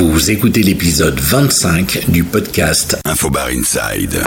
Vous 0.00 0.30
écoutez 0.30 0.62
l'épisode 0.62 1.20
25 1.20 2.06
du 2.08 2.24
podcast 2.24 2.98
Infobar 3.04 3.48
Inside. 3.48 4.22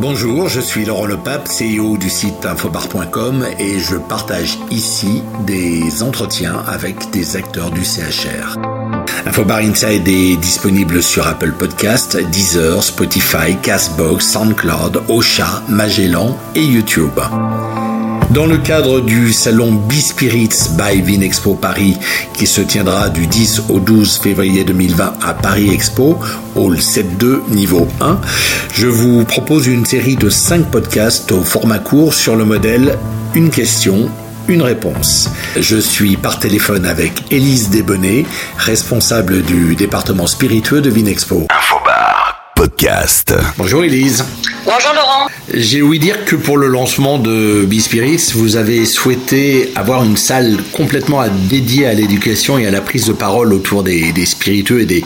Bonjour, 0.00 0.48
je 0.48 0.60
suis 0.60 0.84
Laurent 0.84 1.06
Lepape, 1.06 1.48
CEO 1.48 1.96
du 1.96 2.10
site 2.10 2.44
infobar.com 2.44 3.46
et 3.60 3.78
je 3.78 3.94
partage 3.94 4.58
ici 4.72 5.22
des 5.46 6.02
entretiens 6.02 6.64
avec 6.66 7.12
des 7.12 7.36
acteurs 7.36 7.70
du 7.70 7.84
CHR. 7.84 8.58
Infobar 9.24 9.58
Inside 9.58 10.08
est 10.08 10.36
disponible 10.36 11.00
sur 11.00 11.28
Apple 11.28 11.52
Podcast, 11.52 12.16
Deezer, 12.32 12.82
Spotify, 12.82 13.54
Castbox, 13.62 14.32
SoundCloud, 14.32 15.04
Ocha, 15.08 15.62
Magellan 15.68 16.36
et 16.56 16.64
YouTube. 16.64 17.20
Dans 18.34 18.46
le 18.46 18.58
cadre 18.58 19.00
du 19.00 19.32
salon 19.32 19.70
B-Spirits 19.70 20.70
by 20.76 21.02
Vinexpo 21.02 21.54
Paris, 21.54 21.96
qui 22.36 22.48
se 22.48 22.60
tiendra 22.60 23.08
du 23.08 23.28
10 23.28 23.62
au 23.68 23.78
12 23.78 24.18
février 24.18 24.64
2020 24.64 25.14
à 25.22 25.34
Paris 25.34 25.70
Expo, 25.72 26.18
Hall 26.56 26.74
7.2, 26.74 27.48
niveau 27.50 27.86
1, 28.00 28.18
je 28.72 28.88
vous 28.88 29.24
propose 29.24 29.68
une 29.68 29.86
série 29.86 30.16
de 30.16 30.28
5 30.28 30.68
podcasts 30.68 31.30
au 31.30 31.42
format 31.42 31.78
court 31.78 32.12
sur 32.12 32.34
le 32.34 32.44
modèle 32.44 32.98
Une 33.36 33.50
question, 33.50 34.10
une 34.48 34.62
réponse. 34.62 35.30
Je 35.56 35.76
suis 35.76 36.16
par 36.16 36.40
téléphone 36.40 36.86
avec 36.86 37.32
Élise 37.32 37.70
Desbonnets, 37.70 38.26
responsable 38.58 39.42
du 39.42 39.76
département 39.76 40.26
spiritueux 40.26 40.80
de 40.80 40.90
Vinexpo. 40.90 41.46
Infobar 41.56 42.23
Podcast. 42.64 43.34
Bonjour 43.58 43.84
Élise. 43.84 44.24
Bonjour 44.64 44.94
Laurent. 44.94 45.28
J'ai 45.52 45.82
ouï 45.82 45.98
dire 45.98 46.24
que 46.24 46.34
pour 46.34 46.56
le 46.56 46.66
lancement 46.68 47.18
de 47.18 47.66
B-Spirits, 47.66 48.32
vous 48.32 48.56
avez 48.56 48.86
souhaité 48.86 49.70
avoir 49.76 50.02
une 50.02 50.16
salle 50.16 50.56
complètement 50.72 51.22
dédiée 51.28 51.86
à 51.86 51.92
l'éducation 51.92 52.56
et 52.56 52.66
à 52.66 52.70
la 52.70 52.80
prise 52.80 53.04
de 53.04 53.12
parole 53.12 53.52
autour 53.52 53.82
des, 53.82 54.12
des 54.12 54.24
spiritueux 54.24 54.80
et, 54.80 54.86
des, 54.86 55.04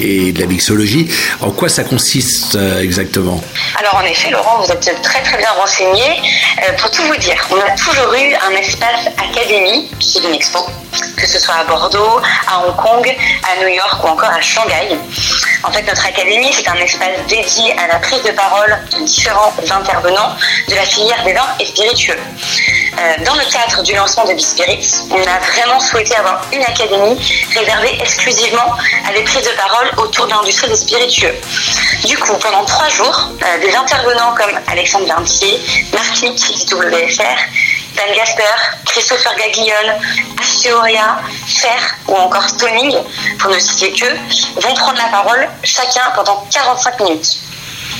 et 0.00 0.32
de 0.32 0.40
la 0.40 0.46
mixologie. 0.46 1.06
En 1.42 1.50
quoi 1.50 1.68
ça 1.68 1.84
consiste 1.84 2.54
euh, 2.54 2.80
exactement? 2.80 3.38
Alors 3.78 3.96
en 3.96 4.06
effet 4.06 4.30
Laurent, 4.30 4.62
vous 4.64 4.72
êtes 4.72 5.02
très 5.02 5.20
très 5.20 5.36
bien 5.36 5.50
renseigné. 5.60 6.22
Euh, 6.66 6.72
pour 6.78 6.90
tout 6.90 7.02
vous 7.02 7.16
dire, 7.18 7.36
on 7.50 7.56
a 7.56 7.76
toujours 7.76 8.14
eu 8.14 8.32
un 8.50 8.56
espace 8.56 9.08
académie 9.18 9.90
qui 9.98 10.16
est 10.16 10.22
une 10.22 10.34
expo, 10.34 10.60
que 11.18 11.26
ce 11.26 11.38
soit 11.38 11.56
à 11.56 11.64
Bordeaux, 11.64 12.22
à 12.48 12.66
Hong 12.66 12.76
Kong, 12.76 13.14
à 13.42 13.62
New 13.62 13.68
York 13.68 14.02
ou 14.02 14.06
encore 14.06 14.30
à 14.30 14.40
Shanghai. 14.40 14.96
En 15.66 15.72
fait, 15.72 15.82
notre 15.82 16.06
académie, 16.06 16.52
c'est 16.52 16.68
un 16.68 16.76
espace 16.76 17.24
dédié 17.26 17.72
à 17.78 17.86
la 17.88 17.98
prise 17.98 18.22
de 18.22 18.32
parole 18.32 18.76
de 18.92 19.04
différents 19.04 19.52
intervenants 19.70 20.36
de 20.68 20.74
la 20.74 20.82
filière 20.82 21.24
des 21.24 21.32
vins 21.32 21.54
et 21.58 21.64
spiritueux. 21.64 22.18
Euh, 22.18 23.24
dans 23.24 23.34
le 23.34 23.50
cadre 23.50 23.82
du 23.82 23.94
lancement 23.94 24.24
de 24.24 24.34
Bispirits, 24.34 24.88
on 25.10 25.16
a 25.16 25.38
vraiment 25.38 25.80
souhaité 25.80 26.14
avoir 26.16 26.42
une 26.52 26.62
académie 26.62 27.18
réservée 27.54 27.98
exclusivement 27.98 28.74
à 29.08 29.12
des 29.12 29.22
prises 29.22 29.44
de 29.44 29.56
parole 29.56 29.90
autour 29.96 30.26
de 30.26 30.32
l'industrie 30.32 30.68
des 30.68 30.76
spiritueux. 30.76 31.34
Du 32.04 32.16
coup, 32.18 32.34
pendant 32.40 32.64
trois 32.64 32.88
jours, 32.90 33.30
euh, 33.42 33.58
des 33.60 33.74
intervenants 33.74 34.34
comme 34.36 34.58
Alexandre 34.68 35.06
Vintier, 35.06 35.60
Marc 35.92 36.20
Lick 36.20 36.66
du 36.66 36.74
WFR, 36.74 37.38
Dan 37.96 38.12
Gasper, 38.14 38.42
Christopher 38.86 39.34
Gaglione, 39.36 39.98
Asteoria, 40.40 41.18
Fer 41.46 41.96
ou 42.08 42.16
encore 42.16 42.48
Stoning, 42.48 42.96
pour 43.38 43.50
ne 43.50 43.58
citer 43.58 43.92
que, 43.92 44.60
vont 44.60 44.74
prendre 44.74 44.98
la 44.98 45.08
parole 45.08 45.48
chacun 45.62 46.10
pendant 46.14 46.44
45 46.50 47.00
minutes. 47.00 47.38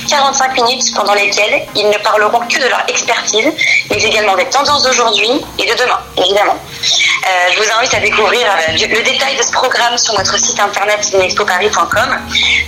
45 0.08 0.54
minutes 0.54 0.94
pendant 0.94 1.14
lesquelles 1.14 1.66
ils 1.74 1.88
ne 1.88 1.98
parleront 1.98 2.40
que 2.40 2.58
de 2.58 2.68
leur 2.68 2.82
expertise, 2.88 3.52
mais 3.90 4.02
également 4.02 4.36
des 4.36 4.44
tendances 4.46 4.82
d'aujourd'hui 4.82 5.30
et 5.58 5.66
de 5.66 5.74
demain, 5.74 5.98
évidemment. 6.16 6.56
Euh, 6.56 7.52
je 7.52 7.62
vous 7.62 7.70
invite 7.78 7.94
à 7.94 8.00
découvrir 8.00 8.46
euh, 8.46 8.72
le 8.72 9.02
détail 9.02 9.36
de 9.36 9.42
ce 9.42 9.50
programme 9.50 9.96
sur 9.96 10.14
notre 10.14 10.38
site 10.38 10.60
internet 10.60 11.08
inexpoparis.com, 11.12 12.18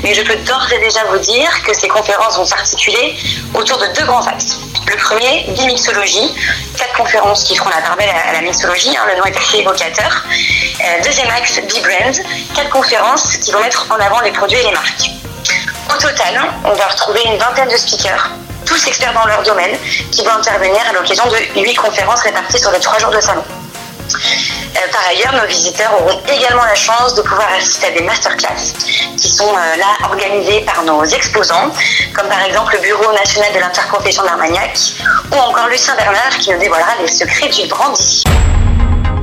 mais 0.02 0.14
je 0.14 0.22
peux 0.22 0.36
d'ores 0.36 0.72
et 0.72 0.78
déjà 0.78 1.04
vous 1.10 1.18
dire 1.18 1.50
que 1.64 1.74
ces 1.74 1.88
conférences 1.88 2.36
vont 2.36 2.46
s'articuler 2.46 3.16
autour 3.54 3.78
de 3.78 3.86
deux 3.98 4.06
grands 4.06 4.26
axes. 4.26 4.58
Le 4.88 4.96
premier, 4.96 5.44
bimixologie, 5.48 6.32
quatre 6.76 6.94
conférences 6.94 7.44
qui 7.44 7.56
feront 7.56 7.70
la 7.70 7.80
part 7.80 7.96
belle 7.96 8.08
à 8.08 8.32
la 8.32 8.40
mixologie, 8.40 8.96
hein, 8.96 9.02
le 9.08 9.18
nom 9.18 9.24
est 9.24 9.36
assez 9.36 9.58
évocateur. 9.58 10.24
Euh, 10.80 11.02
deuxième 11.04 11.28
axe, 11.30 11.60
B-Brands, 11.60 12.22
quatre 12.54 12.70
conférences 12.70 13.36
qui 13.38 13.50
vont 13.50 13.60
mettre 13.60 13.86
en 13.90 13.96
avant 13.96 14.20
les 14.20 14.30
produits 14.30 14.58
et 14.58 14.62
les 14.62 14.72
marques. 14.72 15.10
Au 15.90 16.00
total, 16.00 16.40
on 16.64 16.72
va 16.72 16.86
retrouver 16.86 17.20
une 17.26 17.36
vingtaine 17.36 17.68
de 17.68 17.76
speakers, 17.76 18.30
tous 18.64 18.86
experts 18.86 19.12
dans 19.12 19.26
leur 19.26 19.42
domaine, 19.42 19.76
qui 20.12 20.24
vont 20.24 20.32
intervenir 20.32 20.80
à 20.88 20.92
l'occasion 20.92 21.24
de 21.26 21.60
huit 21.60 21.74
conférences 21.74 22.22
réparties 22.22 22.58
sur 22.58 22.70
les 22.70 22.80
trois 22.80 22.98
jours 22.98 23.10
de 23.10 23.20
salon. 23.20 23.44
Euh, 24.74 24.92
par 24.92 25.06
ailleurs, 25.08 25.32
nos 25.40 25.46
visiteurs 25.46 25.92
auront 26.00 26.20
également 26.26 26.64
la 26.64 26.74
chance 26.74 27.14
de 27.14 27.22
pouvoir 27.22 27.48
assister 27.56 27.86
à 27.86 27.90
des 27.92 28.02
masterclass 28.02 28.72
qui 29.16 29.28
sont 29.28 29.48
euh, 29.48 29.76
là 29.76 30.06
organisées 30.10 30.60
par 30.62 30.82
nos 30.84 31.04
exposants, 31.04 31.70
comme 32.14 32.28
par 32.28 32.42
exemple 32.42 32.74
le 32.74 32.80
Bureau 32.80 33.12
national 33.12 33.52
de 33.52 33.60
l'interprofession 33.60 34.24
d'Armagnac 34.24 34.78
ou 35.32 35.36
encore 35.36 35.68
Lucien 35.68 35.94
Bernard 35.96 36.38
qui 36.40 36.50
nous 36.50 36.58
dévoilera 36.58 36.96
les 37.00 37.08
secrets 37.08 37.48
du 37.48 37.66
brandy. 37.66 38.24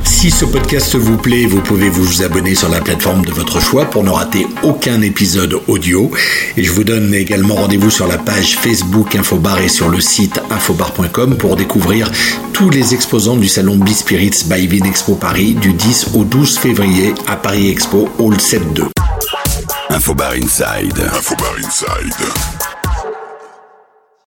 Si 0.04 0.32
ce 0.32 0.46
podcast 0.46 0.96
vous 0.96 1.18
plaît, 1.18 1.46
vous 1.46 1.62
pouvez 1.62 1.90
vous 1.90 2.24
abonner 2.24 2.56
sur 2.56 2.70
la 2.70 2.80
plateforme 2.82 3.26
de 3.26 3.32
votre 3.32 3.60
choix 3.62 3.86
pour 3.86 4.04
ne 4.04 4.10
rater 4.10 4.46
aucun 4.64 5.02
épisode 5.02 5.60
audio. 5.68 6.12
Et 6.58 6.64
je 6.64 6.72
vous 6.72 6.84
donne 6.84 7.14
également 7.14 7.56
rendez-vous 7.56 7.90
sur 7.90 8.08
la 8.08 8.18
page 8.18 8.56
Facebook 8.58 9.16
Infobar 9.16 9.60
et 9.60 9.68
sur 9.70 9.90
le 9.90 10.00
site 10.00 10.40
infobar.com 10.50 11.38
pour 11.38 11.56
découvrir 11.56 12.12
tous 12.54 12.70
les 12.70 12.94
exposants 12.94 13.38
du 13.38 13.48
salon 13.48 13.76
B-Spirits 13.78 14.46
by 14.46 14.68
Vinexpo 14.68 15.16
Paris 15.16 15.54
du 15.56 15.74
10 15.74 16.12
au 16.16 16.24
12 16.24 16.58
février 16.58 17.14
à 17.28 17.36
Paris 17.36 17.70
Expo 17.70 18.10
Hall 18.20 18.36
7.2. 18.36 18.88
Infobar 19.90 20.34
Inside. 20.34 21.00
Infobar 21.14 21.56
Inside. 21.58 22.63